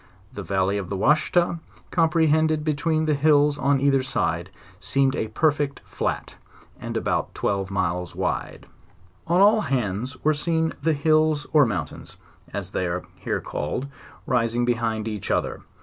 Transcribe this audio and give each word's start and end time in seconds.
The 0.33 0.41
valley 0.41 0.79
of 0.79 0.89
the 0.89 0.97
Washita, 0.97 1.59
compre 1.91 2.27
hended 2.27 2.63
between 2.63 3.05
the 3.05 3.13
hills 3.13 3.59
on 3.59 3.79
either 3.79 4.01
side, 4.01 4.49
seemed 4.79 5.15
a 5.15 5.27
perfect 5.27 5.79
flat, 5.85 6.37
and 6.79 6.97
about 6.97 7.35
twelve 7.35 7.69
miles 7.69 8.15
wide. 8.15 8.65
On 9.27 9.39
all 9.39 9.61
hands 9.61 10.17
were 10.23 10.33
seen 10.33 10.73
the 10.81 10.93
hills 10.93 11.45
or 11.53 11.67
mountains, 11.67 12.17
as 12.51 12.71
they 12.71 12.87
are 12.87 13.03
here 13.17 13.41
called, 13.41 13.85
rising 14.25 14.65
behind 14.65 15.07
each 15.07 15.29
other. 15.29 15.61